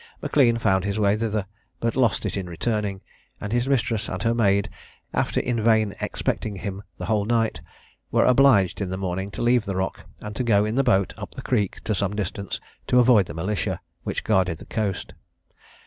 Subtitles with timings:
[0.23, 1.45] M'Lean found his way thither,
[1.79, 3.01] but lost it in returning;
[3.39, 4.67] and his mistress and her maid,
[5.13, 7.61] after in vain expecting him the whole night,
[8.09, 11.35] were obliged in the morning to leave the rock, and go in the boat up
[11.35, 15.13] the creek to some distance, to avoid the militia which guarded the coast.